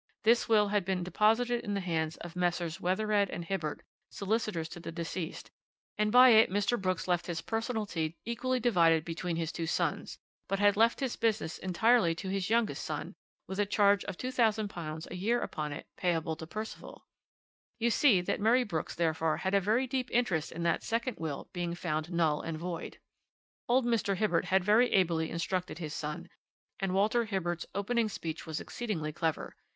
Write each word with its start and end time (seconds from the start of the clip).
This 0.23 0.49
will 0.49 0.69
had 0.69 0.83
been 0.83 1.03
deposited 1.03 1.63
in 1.63 1.75
the 1.75 1.79
hands 1.79 2.17
of 2.17 2.35
Messrs. 2.35 2.81
Wethered 2.81 3.29
and 3.29 3.45
Hibbert, 3.45 3.83
solicitors 4.09 4.67
to 4.69 4.79
the 4.79 4.91
deceased, 4.91 5.51
and 5.95 6.11
by 6.11 6.29
it 6.29 6.49
Mr. 6.49 6.75
Brooks 6.81 7.07
left 7.07 7.27
his 7.27 7.43
personalty 7.43 8.17
equally 8.25 8.59
divided 8.59 9.05
between 9.05 9.35
his 9.35 9.51
two 9.51 9.67
sons, 9.67 10.17
but 10.47 10.57
had 10.57 10.75
left 10.75 11.01
his 11.01 11.15
business 11.17 11.59
entirely 11.59 12.15
to 12.15 12.29
his 12.29 12.49
youngest 12.49 12.83
son, 12.83 13.13
with 13.45 13.59
a 13.59 13.65
charge 13.67 14.03
of 14.05 14.17
£2000 14.17 15.11
a 15.11 15.15
year 15.15 15.39
upon 15.39 15.71
it, 15.71 15.85
payable 15.95 16.35
to 16.37 16.47
Percival. 16.47 17.05
You 17.77 17.91
see 17.91 18.21
that 18.21 18.39
Murray 18.41 18.63
Brooks 18.63 18.95
therefore 18.95 19.37
had 19.37 19.53
a 19.53 19.61
very 19.61 19.85
deep 19.85 20.09
interest 20.09 20.51
in 20.51 20.63
that 20.63 20.81
second 20.81 21.17
will 21.19 21.47
being 21.53 21.75
found 21.75 22.11
null 22.11 22.41
and 22.41 22.57
void. 22.57 22.97
"Old 23.69 23.85
Mr. 23.85 24.15
Hibbert 24.15 24.45
had 24.45 24.63
very 24.63 24.91
ably 24.93 25.29
instructed 25.29 25.77
his 25.77 25.93
son, 25.93 26.27
and 26.79 26.95
Walter 26.95 27.25
Hibbert's 27.25 27.67
opening 27.75 28.09
speech 28.09 28.47
was 28.47 28.59
exceedingly 28.59 29.13
clever. 29.13 29.55